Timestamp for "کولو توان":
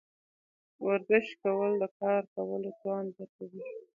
2.33-3.05